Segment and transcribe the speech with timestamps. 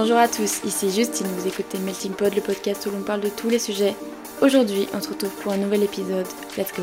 [0.00, 3.30] Bonjour à tous, ici Justine, vous écoutez Melting Pod, le podcast où l'on parle de
[3.30, 3.96] tous les sujets.
[4.40, 6.28] Aujourd'hui, on se retrouve pour un nouvel épisode.
[6.56, 6.82] Let's go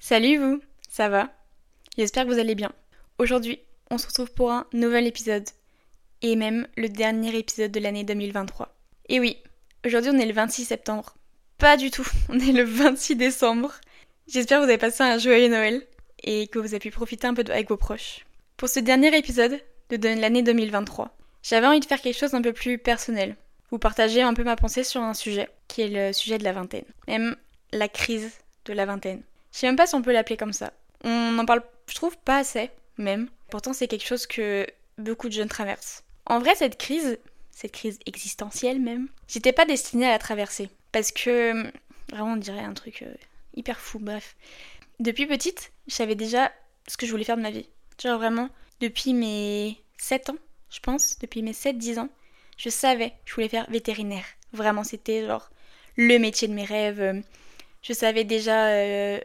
[0.00, 1.28] Salut vous, ça va?
[1.98, 2.72] J'espère que vous allez bien.
[3.18, 3.60] Aujourd'hui,
[3.90, 5.46] on se retrouve pour un nouvel épisode.
[6.22, 8.74] Et même le dernier épisode de l'année 2023.
[9.10, 9.36] Et oui,
[9.84, 11.14] aujourd'hui on est le 26 septembre.
[11.58, 13.74] Pas du tout, on est le 26 décembre.
[14.28, 15.86] J'espère que vous avez passé un joyeux Noël
[16.24, 18.24] et que vous avez pu profiter un peu avec vos proches.
[18.58, 19.60] Pour ce dernier épisode
[19.90, 23.36] de l'année 2023, j'avais envie de faire quelque chose d'un peu plus personnel.
[23.70, 26.52] Vous partager un peu ma pensée sur un sujet, qui est le sujet de la
[26.52, 26.84] vingtaine.
[27.06, 27.36] Même
[27.70, 28.32] la crise
[28.64, 29.22] de la vingtaine.
[29.52, 30.72] Je sais même pas si on peut l'appeler comme ça.
[31.04, 33.28] On en parle, je trouve, pas assez, même.
[33.48, 34.66] Pourtant, c'est quelque chose que
[34.98, 36.02] beaucoup de jeunes traversent.
[36.26, 37.16] En vrai, cette crise,
[37.52, 40.68] cette crise existentielle même, j'étais pas destinée à la traverser.
[40.90, 41.52] Parce que,
[42.10, 43.14] vraiment, on dirait un truc euh,
[43.54, 44.34] hyper fou, bref.
[44.98, 46.50] Depuis petite, je savais déjà
[46.88, 47.68] ce que je voulais faire de ma vie.
[48.00, 48.48] Genre vraiment,
[48.80, 50.36] depuis mes 7 ans,
[50.70, 52.08] je pense, depuis mes 7-10 ans,
[52.56, 54.24] je savais que je voulais faire vétérinaire.
[54.52, 55.50] Vraiment, c'était genre
[55.96, 57.22] le métier de mes rêves.
[57.82, 59.18] Je savais déjà euh,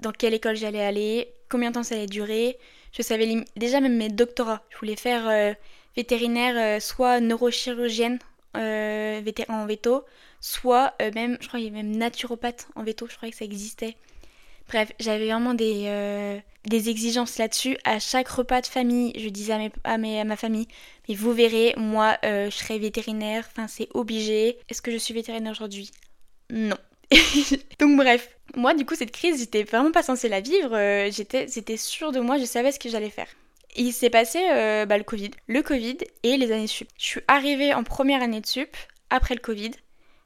[0.00, 2.58] dans quelle école j'allais aller, combien de temps ça allait durer.
[2.92, 4.62] Je savais déjà même mes doctorats.
[4.70, 5.54] Je voulais faire euh,
[5.96, 8.18] vétérinaire, euh, soit neurochirurgienne
[8.54, 10.04] en veto,
[10.40, 13.44] soit même, je crois qu'il y avait même naturopathe en veto, je croyais que ça
[13.44, 13.96] existait.
[14.68, 17.76] Bref, j'avais vraiment des, euh, des exigences là-dessus.
[17.84, 20.66] À chaque repas de famille, je disais à, mes, à, mes, à ma famille,
[21.08, 24.58] mais vous verrez, moi, euh, je serai vétérinaire, enfin c'est obligé.
[24.68, 25.90] Est-ce que je suis vétérinaire aujourd'hui?
[26.50, 26.76] Non.
[27.78, 31.76] Donc bref, moi du coup cette crise, j'étais vraiment pas censée la vivre, euh, j'étais,
[31.76, 33.28] sûre de moi, je savais ce que j'allais faire.
[33.76, 34.40] il s'est passé
[34.88, 36.88] bah, le Covid, le Covid et les années sup.
[36.98, 38.76] Je suis arrivée en première année de sup
[39.08, 39.70] après le Covid,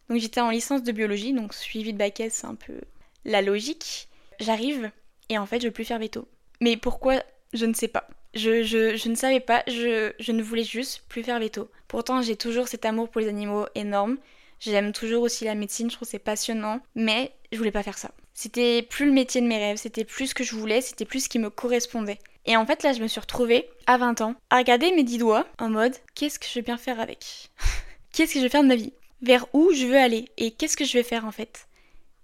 [0.09, 2.81] donc j'étais en licence de biologie, donc suivi de bac S, c'est un peu
[3.27, 4.09] la logique
[4.41, 4.91] j'arrive
[5.29, 6.27] et en fait je veux plus faire veto.
[6.61, 8.09] Mais pourquoi Je ne sais pas.
[8.35, 11.71] Je, je, je ne savais pas, je, je, ne voulais juste plus faire veto.
[11.89, 14.19] Pourtant j'ai toujours cet amour pour les animaux énorme.
[14.61, 18.11] J'aime toujours aussi la médecine, je trouve c'est passionnant, mais je voulais pas faire ça.
[18.35, 21.25] C'était plus le métier de mes rêves, c'était plus ce que je voulais, c'était plus
[21.25, 22.19] ce qui me correspondait.
[22.47, 25.19] Et en fait là je me suis retrouvée à 20 ans à regarder mes dix
[25.19, 27.51] doigts en mode qu'est-ce que je vais bien faire avec?
[28.13, 28.93] Qu'est-ce que je vais faire de ma vie?
[29.23, 30.29] Vers où je veux aller?
[30.37, 31.69] Et qu'est-ce que je vais faire en fait?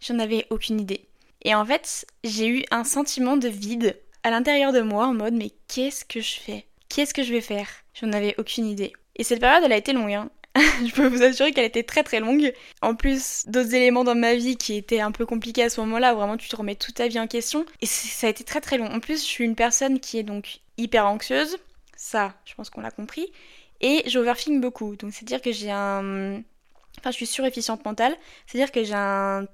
[0.01, 1.07] J'en avais aucune idée.
[1.47, 5.35] Et en fait, j'ai eu un sentiment de vide à l'intérieur de moi en mode
[5.35, 6.67] mais qu'est-ce que je fais?
[6.89, 7.69] Qu'est-ce que je vais faire?
[7.95, 8.93] J'en avais aucune idée.
[9.15, 10.13] Et cette période, elle a été longue.
[10.13, 10.29] Hein.
[10.57, 12.53] je peux vous assurer qu'elle était très très longue.
[12.83, 16.15] En plus, d'autres éléments dans ma vie qui étaient un peu compliqués à ce moment-là,
[16.15, 17.65] vraiment tu te remets toute ta vie en question.
[17.81, 18.87] Et ça a été très très long.
[18.87, 21.59] En plus, je suis une personne qui est donc hyper anxieuse.
[21.97, 23.31] Ça, je pense qu'on l'a compris.
[23.81, 24.97] Et j'overthink beaucoup.
[24.97, 26.43] Donc c'est-à-dire que j'ai un...
[26.99, 28.17] Enfin, je suis surefficiente mentale.
[28.49, 29.47] C'est-à-dire que j'ai un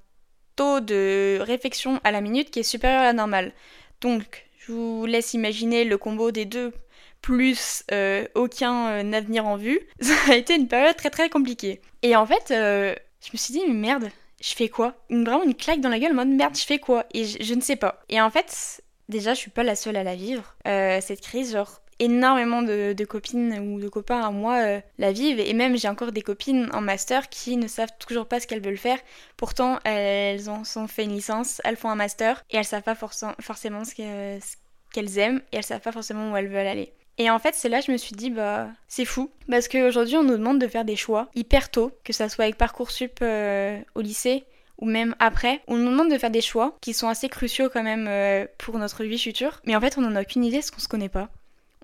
[0.56, 3.52] taux de réflexion à la minute qui est supérieur à la normale.
[4.00, 6.72] Donc, je vous laisse imaginer le combo des deux
[7.20, 9.80] plus euh, aucun euh, avenir en vue.
[10.00, 11.80] Ça a été une période très très compliquée.
[12.02, 14.10] Et en fait, euh, je me suis dit, mais merde,
[14.42, 14.94] je fais quoi?
[15.08, 17.06] Une, Vraiment une claque dans la gueule, en mode merde, je fais quoi?
[17.14, 18.02] Et je, je, ne sais pas.
[18.08, 20.56] Et en fait, déjà, je suis pas la seule à la vivre.
[20.64, 25.52] cette crise, genre, énormément de, copines ou de copains à moi euh, la vivent et
[25.54, 28.76] même j'ai encore des copines en master qui ne savent toujours pas ce qu'elles veulent
[28.76, 28.98] faire.
[29.36, 33.84] Pourtant elles ont, fait une licence, elles font un master et elles savent pas forcément
[33.84, 36.92] ce qu'elles aiment et elles savent pas forcément où elles veulent aller.
[37.18, 39.30] Et en fait, c'est là que je me suis dit, bah, c'est fou.
[39.48, 42.56] Parce qu'aujourd'hui, on nous demande de faire des choix hyper tôt, que ça soit avec
[42.56, 44.44] Parcoursup euh, au lycée
[44.78, 45.60] ou même après.
[45.68, 48.78] On nous demande de faire des choix qui sont assez cruciaux quand même euh, pour
[48.78, 49.60] notre vie future.
[49.66, 51.28] Mais en fait, on n'en a aucune idée parce qu'on se connaît pas.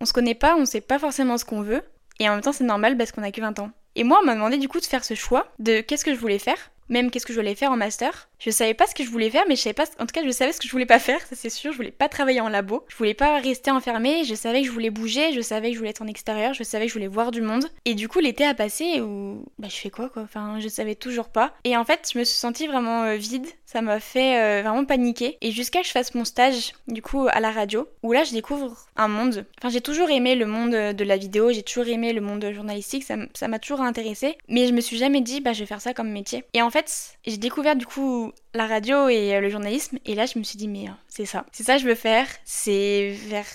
[0.01, 1.83] On se connaît pas, on sait pas forcément ce qu'on veut,
[2.19, 3.71] et en même temps c'est normal parce qu'on a que 20 ans.
[3.95, 6.21] Et moi on m'a demandé du coup de faire ce choix de qu'est-ce que je
[6.21, 8.29] voulais faire, même qu'est-ce que je voulais faire en master.
[8.39, 10.23] Je savais pas ce que je voulais faire, mais je savais pas, en tout cas
[10.25, 12.41] je savais ce que je voulais pas faire, ça c'est sûr, je voulais pas travailler
[12.41, 15.69] en labo, je voulais pas rester enfermée, je savais que je voulais bouger, je savais
[15.69, 17.67] que je voulais être en extérieur, je savais que je voulais voir du monde.
[17.85, 20.95] Et du coup l'été a passé où bah je fais quoi quoi, enfin je savais
[20.95, 21.53] toujours pas.
[21.65, 24.85] Et en fait je me suis sentie vraiment euh, vide, ça m'a fait euh, vraiment
[24.85, 25.37] paniquer.
[25.41, 28.33] Et jusqu'à que je fasse mon stage du coup à la radio, où là je
[28.33, 29.47] découvre un monde.
[29.59, 33.05] Enfin j'ai toujours aimé le monde de la vidéo, j'ai toujours aimé le monde journalistique,
[33.05, 35.93] ça m'a toujours intéressé, mais je me suis jamais dit bah je vais faire ça
[35.93, 36.45] comme métier.
[36.55, 36.78] Et en fait
[37.25, 39.99] j'ai découvert du coup la radio et euh, le journalisme.
[40.05, 41.47] Et là, je me suis dit, mais euh, c'est ça.
[41.53, 42.27] C'est ça que je veux faire.
[42.45, 43.47] C'est vers,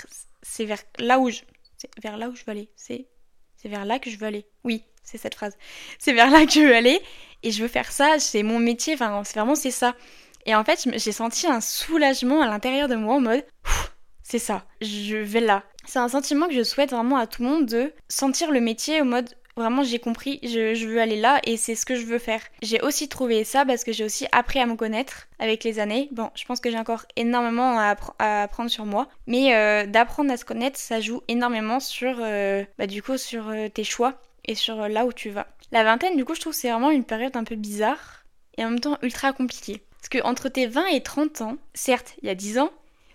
[0.41, 1.41] c'est vers là où je,
[1.77, 2.69] c'est vers là où je veux aller.
[2.75, 3.07] C'est,
[3.65, 4.45] vers là que je veux aller.
[4.63, 5.57] Oui, c'est cette phrase.
[5.99, 7.01] C'est vers là que je veux aller.
[7.43, 8.19] Et je veux faire ça.
[8.19, 8.93] C'est mon métier.
[8.93, 9.95] Enfin, vraiment, c'est ça.
[10.45, 13.45] Et en fait, j'ai senti un soulagement à l'intérieur de moi en mode,
[14.23, 14.65] c'est ça.
[14.81, 15.63] Je vais là.
[15.85, 19.01] C'est un sentiment que je souhaite vraiment à tout le monde de sentir le métier
[19.01, 22.17] au mode Vraiment, j'ai compris, je, veux aller là et c'est ce que je veux
[22.17, 22.41] faire.
[22.63, 26.09] J'ai aussi trouvé ça parce que j'ai aussi appris à me connaître avec les années.
[26.11, 27.95] Bon, je pense que j'ai encore énormément à,
[28.43, 32.87] apprendre sur moi, mais euh, d'apprendre à se connaître, ça joue énormément sur, euh, bah,
[32.87, 35.47] du coup, sur euh, tes choix et sur là où tu vas.
[35.71, 38.25] La vingtaine, du coup, je trouve c'est vraiment une période un peu bizarre
[38.57, 39.83] et en même temps ultra compliquée.
[39.99, 42.71] Parce que entre tes 20 et 30 ans, certes, il y a 10 ans,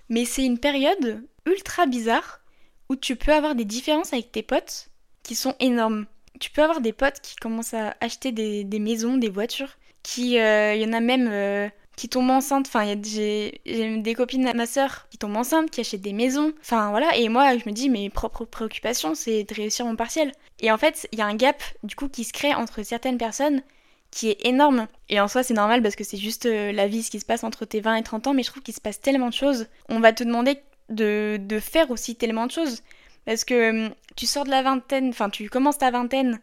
[0.09, 2.41] mais c'est une période ultra bizarre
[2.89, 4.89] où tu peux avoir des différences avec tes potes
[5.23, 6.07] qui sont énormes
[6.39, 10.41] tu peux avoir des potes qui commencent à acheter des, maisons, des voitures, qui, il
[10.41, 12.67] euh, y en a même euh, qui tombent enceintes.
[12.69, 16.53] Enfin, j'ai des copines ma sœur qui tombent enceintes, qui achètent des maisons.
[16.61, 17.17] Enfin, voilà.
[17.17, 20.33] Et moi, je me dis, mes propres préoccupations, c'est de réussir mon partiel.
[20.61, 23.19] Et en fait, il y a un gap, du coup, qui se crée entre certaines
[23.19, 23.63] personnes
[24.11, 24.87] qui est énorme.
[25.09, 27.27] Et en soi, c'est normal parce que c'est juste euh, la vie, ce qui se
[27.27, 28.35] passe entre tes 20 et 30 ans.
[28.35, 29.67] Mais je trouve qu'il se passe tellement de choses.
[29.89, 30.59] On va te demander
[30.89, 32.83] de, de faire aussi tellement de choses.
[33.29, 36.41] Parce que hum, tu sors de la vingtaine, enfin tu commences ta vingtaine,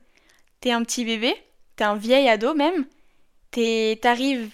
[0.62, 1.34] t'es un petit bébé,
[1.78, 2.86] t'es un vieil ado même,
[3.50, 4.52] t'arrives,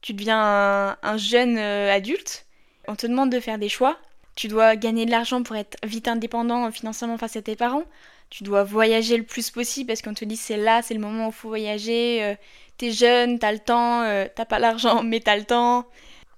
[0.00, 2.46] tu deviens un, jeune euh, adulte,
[2.86, 3.98] on te demande de faire des choix,
[4.36, 7.82] tu dois gagner de l'argent pour être vite indépendant financièrement face à tes parents,
[8.30, 11.26] tu dois voyager le plus possible parce qu'on te dit c'est là, c'est le moment
[11.26, 12.36] où il faut voyager, euh,
[12.78, 15.88] t'es jeune, t'as le temps, euh, t'as pas l'argent mais t'as le temps.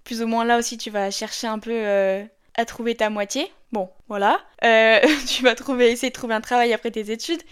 [0.05, 3.50] Plus ou moins là aussi tu vas chercher un peu à trouver ta moitié.
[3.72, 4.40] Bon, voilà.
[4.64, 7.43] Euh, tu vas trouver, essayer de trouver un travail après tes études.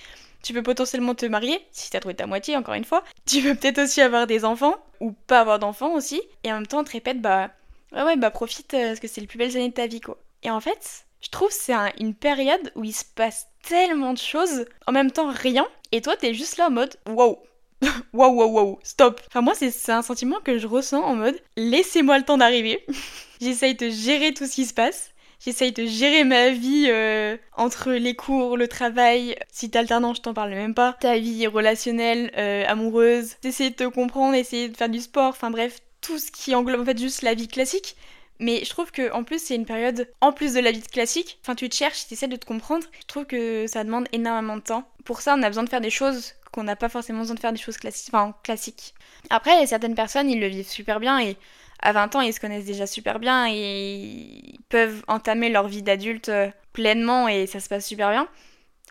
[0.42, 3.04] Tu peux potentiellement te marier, si t'as trouvé ta moitié, encore une fois.
[3.26, 6.22] Tu peux peut-être aussi avoir des enfants, ou pas avoir d'enfants aussi.
[6.44, 7.50] Et en même temps, on te répète, bah,
[7.92, 10.00] ouais, ouais, bah, profite, euh, parce que c'est les plus belles années de ta vie,
[10.00, 10.16] quoi.
[10.42, 14.64] Et en fait, je trouve c'est une période où il se passe tellement de choses,
[14.86, 17.42] en même temps rien, et toi, t'es juste là en mode, wow,
[18.12, 19.20] waouh, waouh, waouh, stop.
[19.28, 22.84] Enfin, moi, c'est un sentiment que je ressens en mode, laissez-moi le temps d'arriver.
[23.40, 25.10] J'essaye de gérer tout ce qui se passe.
[25.42, 29.36] J'essaye de gérer ma vie euh, entre les cours, le travail.
[29.50, 30.96] Si t'es alternant, je t'en parle même pas.
[31.00, 33.36] Ta vie relationnelle, euh, amoureuse.
[33.42, 35.30] D'essayer de te comprendre, essayer de faire du sport.
[35.30, 37.96] Enfin bref, tout ce qui englobe en fait juste la vie classique.
[38.38, 41.38] Mais je trouve que en plus c'est une période en plus de la vie classique.
[41.42, 42.86] Enfin tu te cherches, tu essaies de te comprendre.
[43.00, 44.84] Je trouve que ça demande énormément de temps.
[45.04, 47.40] Pour ça on a besoin de faire des choses qu'on n'a pas forcément besoin de
[47.40, 48.12] faire des choses classiques.
[48.14, 48.94] Enfin classiques.
[49.28, 51.36] Après certaines personnes ils le vivent super bien et
[51.82, 55.82] à 20 ans, ils se connaissent déjà super bien et ils peuvent entamer leur vie
[55.82, 58.28] d'adulte euh, pleinement et ça se passe super bien.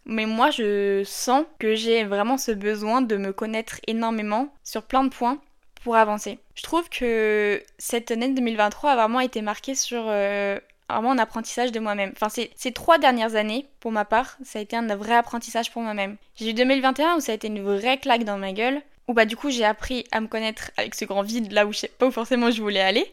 [0.05, 5.03] Mais moi, je sens que j'ai vraiment ce besoin de me connaître énormément sur plein
[5.03, 5.39] de points
[5.83, 6.39] pour avancer.
[6.55, 10.57] Je trouve que cette année 2023 a vraiment été marquée sur euh,
[10.89, 12.11] vraiment un apprentissage de moi-même.
[12.15, 15.81] Enfin, ces trois dernières années, pour ma part, ça a été un vrai apprentissage pour
[15.81, 16.17] moi-même.
[16.35, 19.25] J'ai eu 2021 où ça a été une vraie claque dans ma gueule, où bah
[19.25, 21.87] du coup j'ai appris à me connaître avec ce grand vide là où je sais
[21.89, 23.11] pas où forcément je voulais aller.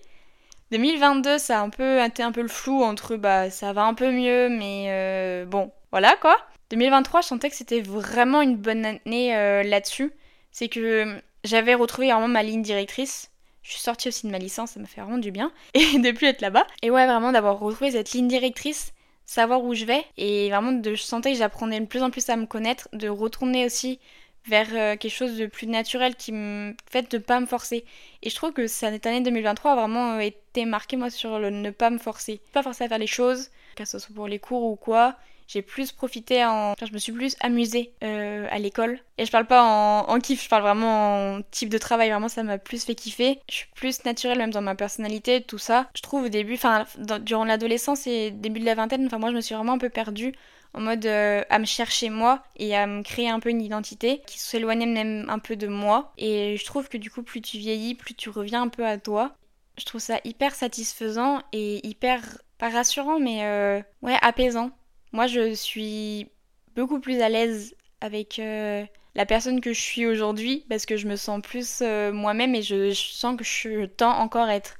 [0.71, 3.95] 2022 ça a un peu été un peu le flou entre bah ça va un
[3.95, 6.37] peu mieux mais euh, bon voilà quoi.
[6.71, 10.13] 2023 je sentais que c'était vraiment une bonne année euh, là-dessus.
[10.53, 13.31] C'est que j'avais retrouvé vraiment ma ligne directrice.
[13.63, 15.51] Je suis sortie aussi de ma licence, ça m'a fait vraiment du bien.
[15.75, 16.67] Et depuis être là-bas.
[16.83, 18.93] Et ouais, vraiment d'avoir retrouvé cette ligne directrice,
[19.25, 20.05] savoir où je vais.
[20.17, 23.09] Et vraiment, de, je sentais que j'apprenais de plus en plus à me connaître, de
[23.09, 23.99] retourner aussi
[24.49, 27.85] vers euh, quelque chose de plus naturel qui me fait de pas me forcer.
[28.23, 31.51] Et je trouve que cette année 2023 a vraiment euh, été marquée moi sur le
[31.51, 32.41] ne pas me forcer.
[32.53, 35.17] Pas forcer à faire les choses, que ce soit pour les cours ou quoi.
[35.49, 36.73] J'ai plus profité en...
[36.73, 38.99] Enfin, je me suis plus amusée euh, à l'école.
[39.17, 42.11] Et je parle pas en, en, kiff, je parle vraiment en type de travail.
[42.11, 43.39] Vraiment, ça m'a plus fait kiffer.
[43.49, 45.89] Je suis plus naturelle même dans ma personnalité, tout ça.
[45.95, 46.85] Je trouve au début, enfin,
[47.21, 49.89] durant l'adolescence et début de la vingtaine, enfin, moi, je me suis vraiment un peu
[49.89, 50.35] perdue
[50.77, 54.21] en mode euh, à me chercher moi et à me créer un peu une identité
[54.27, 56.13] qui s'éloignait même un peu de moi.
[56.19, 58.99] Et je trouve que du coup, plus tu vieillis, plus tu reviens un peu à
[58.99, 59.35] toi.
[59.79, 62.21] Je trouve ça hyper satisfaisant et hyper,
[62.59, 64.71] pas rassurant, mais euh, ouais, apaisant.
[65.13, 66.29] Moi, je suis
[66.75, 71.09] beaucoup plus à l'aise avec euh, la personne que je suis aujourd'hui parce que je
[71.09, 74.77] me sens plus moi-même et je, sens que je tends encore à être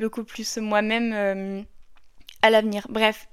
[0.00, 1.64] beaucoup plus moi-même
[2.42, 2.86] à l'avenir.
[2.88, 3.28] Bref,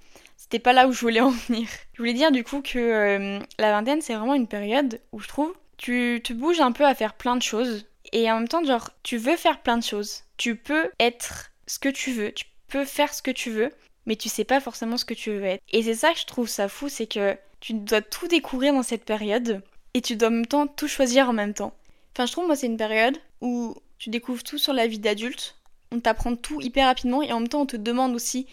[0.51, 1.69] c'était pas là où je voulais en venir.
[1.93, 5.27] Je voulais dire du coup que euh, la vingtaine, c'est vraiment une période où je
[5.29, 7.85] trouve tu te bouges un peu à faire plein de choses.
[8.11, 10.23] Et en même temps, genre, tu veux faire plein de choses.
[10.37, 12.31] Tu peux être ce que tu veux.
[12.33, 13.71] Tu peux faire ce que tu veux.
[14.05, 15.63] Mais tu sais pas forcément ce que tu veux être.
[15.71, 18.83] Et c'est ça que je trouve ça fou, c'est que tu dois tout découvrir dans
[18.83, 19.63] cette période.
[19.95, 21.73] Et tu dois en même temps tout choisir en même temps.
[22.13, 25.55] Enfin, je trouve, moi, c'est une période où tu découvres tout sur la vie d'adulte.
[25.91, 28.45] On t'apprend tout hyper rapidement et en même temps, on te demande aussi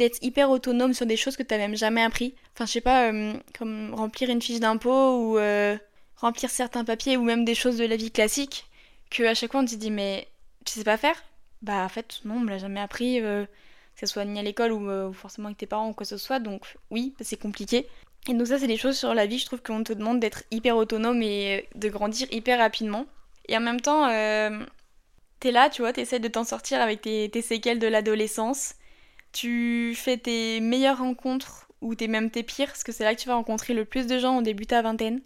[0.00, 2.34] d'être hyper autonome sur des choses que tu même jamais appris.
[2.54, 5.76] Enfin, je sais pas, euh, comme remplir une fiche d'impôt ou euh,
[6.16, 8.66] remplir certains papiers ou même des choses de la vie classique
[9.10, 10.26] que à chaque fois on te dit mais
[10.64, 11.22] tu sais pas faire?
[11.60, 14.42] Bah en fait non, on me l'a jamais appris, euh, que ce soit ni à
[14.42, 17.86] l'école ou forcément avec tes parents ou quoi que ce soit, donc oui, c'est compliqué.
[18.28, 20.44] Et donc ça, c'est des choses sur la vie, je trouve qu'on te demande d'être
[20.50, 23.06] hyper autonome et de grandir hyper rapidement.
[23.48, 24.08] Et en même temps,
[25.40, 28.74] t'es là, tu vois, t'essaies de t'en sortir avec tes, séquelles de l'adolescence.
[29.32, 33.20] Tu fais tes meilleures rencontres ou t'es même tes pires, parce que c'est là que
[33.20, 35.20] tu vas rencontrer le plus de gens au début de ta vingtaine.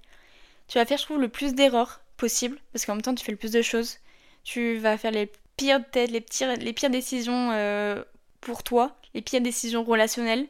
[0.68, 3.32] Tu vas faire, je trouve, le plus d'erreurs possible, parce qu'en même temps, tu fais
[3.32, 3.99] le plus de choses.
[4.44, 6.25] Tu vas faire les pires têtes, les,
[6.56, 8.02] les pires décisions euh,
[8.40, 10.46] pour toi, les pires décisions relationnelles.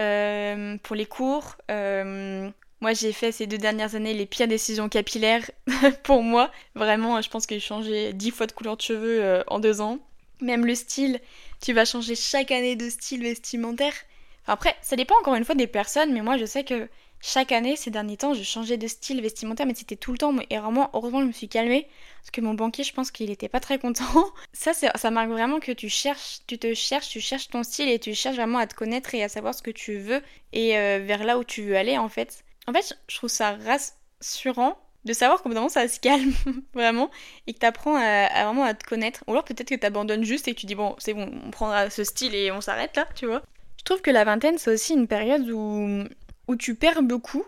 [0.00, 2.48] Euh, pour les cours, euh,
[2.80, 5.50] moi j'ai fait ces deux dernières années les pires décisions capillaires
[6.04, 6.52] pour moi.
[6.76, 9.98] Vraiment, je pense que j'ai changé dix fois de couleur de cheveux en deux ans.
[10.40, 11.20] Même le style,
[11.60, 13.94] tu vas changer chaque année de style vestimentaire.
[14.42, 16.88] Enfin, après, ça dépend encore une fois des personnes, mais moi je sais que
[17.20, 20.34] chaque année, ces derniers temps, je changeais de style vestimentaire, mais c'était tout le temps.
[20.50, 21.88] Et vraiment, heureusement, je me suis calmée.
[22.20, 24.04] Parce que mon banquier, je pense qu'il était pas très content.
[24.52, 27.98] Ça, ça marque vraiment que tu cherches, tu te cherches, tu cherches ton style et
[27.98, 30.22] tu cherches vraiment à te connaître et à savoir ce que tu veux
[30.52, 32.44] et euh, vers là où tu veux aller, en fait.
[32.66, 36.32] En fait, je trouve ça rassurant de savoir qu'au bout d'un moment, ça se calme,
[36.74, 37.10] vraiment,
[37.46, 39.24] et que tu apprends à, vraiment à te connaître.
[39.26, 41.50] Ou alors peut-être que tu abandonnes juste et que tu dis, bon, c'est bon, on
[41.50, 43.42] prendra ce style et on s'arrête là, tu vois.
[43.78, 46.04] Je trouve que la vingtaine, c'est aussi une période où
[46.48, 47.44] où tu perds beaucoup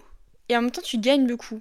[0.49, 1.61] et en même temps tu gagnes beaucoup.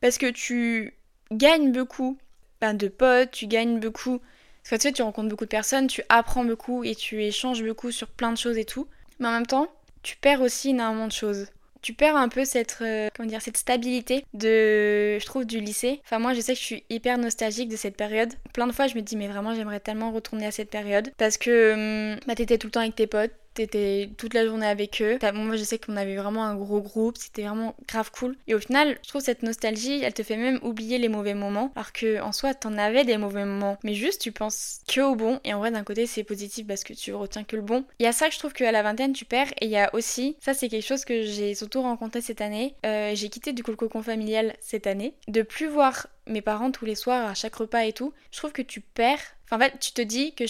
[0.00, 0.94] Parce que tu
[1.32, 2.16] gagnes beaucoup
[2.60, 4.18] ben, de potes, tu gagnes beaucoup.
[4.62, 7.62] Parce que tu sais, tu rencontres beaucoup de personnes, tu apprends beaucoup et tu échanges
[7.62, 8.88] beaucoup sur plein de choses et tout.
[9.18, 9.68] Mais en même temps,
[10.02, 11.46] tu perds aussi énormément de choses.
[11.86, 16.00] Tu perds un peu cette, euh, dire, cette stabilité de, je trouve, du lycée.
[16.04, 18.32] Enfin, moi, je sais que je suis hyper nostalgique de cette période.
[18.52, 21.12] Plein de fois, je me dis, mais vraiment, j'aimerais tellement retourner à cette période.
[21.16, 24.66] Parce que hum, bah, t'étais tout le temps avec tes potes, t'étais toute la journée
[24.66, 25.18] avec eux.
[25.34, 28.36] Moi, je sais qu'on avait vraiment un gros groupe, c'était vraiment grave cool.
[28.46, 31.72] Et au final, je trouve cette nostalgie, elle te fait même oublier les mauvais moments,
[31.74, 35.14] alors que en soi, t'en avais des mauvais moments, mais juste tu penses que au
[35.14, 35.40] bon.
[35.44, 37.84] Et en vrai, d'un côté, c'est positif parce que tu retiens que le bon.
[37.98, 39.52] Il y a ça que je trouve qu'à la vingtaine, tu perds.
[39.60, 42.74] Et il y a aussi, ça, c'est quelque chose que j'ai surtout rencontré cette année.
[42.84, 45.14] Euh, j'ai quitté du coup le cocon familial cette année.
[45.28, 48.52] De plus voir mes parents tous les soirs à chaque repas et tout, je trouve
[48.52, 49.20] que tu perds.
[49.44, 50.44] Enfin, en fait, tu te dis que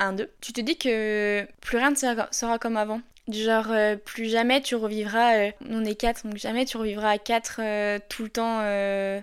[0.00, 0.30] 1, 2.
[0.40, 3.00] Tu te dis que plus rien ne sera, comme avant.
[3.28, 7.18] Genre, euh, plus jamais tu revivras, euh, on est quatre, donc jamais tu revivras à
[7.18, 8.60] quatre euh, tout le temps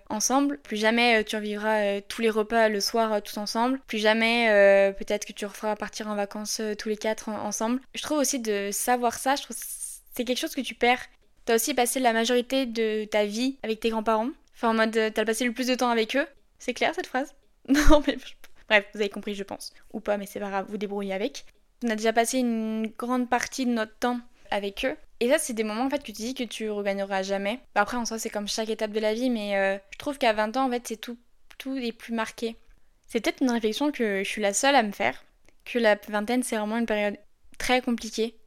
[0.09, 0.59] ensemble.
[0.59, 3.79] Plus jamais tu revivras tous les repas le soir tout ensemble.
[3.87, 4.47] Plus jamais
[4.97, 7.81] peut-être que tu referas partir en vacances tous les quatre ensemble.
[7.95, 9.57] Je trouve aussi de savoir ça, je trouve
[10.13, 11.01] c'est quelque chose que tu perds.
[11.45, 14.29] T'as aussi passé la majorité de ta vie avec tes grands-parents.
[14.55, 16.27] Enfin en mode t'as passé le plus de temps avec eux.
[16.59, 17.33] C'est clair cette phrase?
[17.69, 18.17] Non mais
[18.69, 19.73] Bref, vous avez compris, je pense.
[19.93, 21.45] Ou pas, mais c'est pas grave, vous débrouillez avec.
[21.83, 24.19] On a déjà passé une grande partie de notre temps
[24.51, 24.95] avec eux.
[25.19, 27.59] Et ça, c'est des moments en fait que tu dis que tu regagneras jamais.
[27.73, 30.17] Bah, après, en soi, c'est comme chaque étape de la vie, mais euh, je trouve
[30.17, 31.17] qu'à 20 ans, en fait, c'est tout,
[31.57, 32.55] tout est plus marqué.
[33.07, 35.23] C'est peut-être une réflexion que je suis la seule à me faire,
[35.65, 37.17] que la vingtaine, c'est vraiment une période
[37.57, 38.37] très compliquée,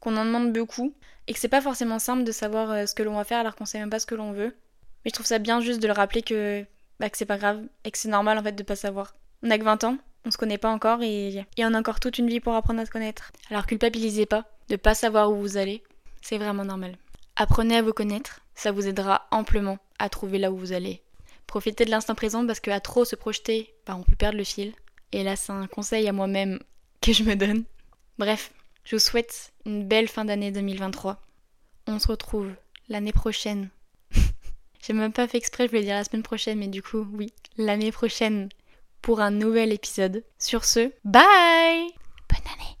[0.00, 0.94] qu'on en demande beaucoup,
[1.26, 3.56] et que c'est pas forcément simple de savoir euh, ce que l'on va faire alors
[3.56, 4.56] qu'on sait même pas ce que l'on veut.
[5.04, 6.64] Mais je trouve ça bien juste de le rappeler que,
[7.00, 9.14] bah, que c'est pas grave et que c'est normal en fait de pas savoir.
[9.44, 12.00] On a que 20 ans, on se connaît pas encore et, y on a encore
[12.00, 13.30] toute une vie pour apprendre à se connaître.
[13.50, 15.82] Alors culpabilisez pas de pas savoir où vous allez,
[16.22, 16.96] c'est vraiment normal.
[17.36, 21.02] Apprenez à vous connaître, ça vous aidera amplement à trouver là où vous allez.
[21.46, 24.72] Profitez de l'instant présent parce qu'à trop se projeter, bah, on peut perdre le fil.
[25.12, 26.58] Et là, c'est un conseil à moi-même
[27.02, 27.64] que je me donne.
[28.18, 28.50] Bref,
[28.84, 31.20] je vous souhaite une belle fin d'année 2023.
[31.86, 32.50] On se retrouve
[32.88, 33.68] l'année prochaine.
[34.80, 37.30] J'ai même pas fait exprès, je voulais dire la semaine prochaine, mais du coup, oui,
[37.58, 38.48] l'année prochaine
[39.04, 40.24] pour un nouvel épisode.
[40.38, 41.90] Sur ce, bye
[42.30, 42.73] Bonne année